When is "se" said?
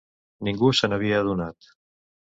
0.79-0.89